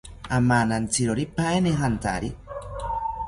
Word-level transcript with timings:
Amanantziroripaeni 0.35 1.73
jantari 1.81 2.33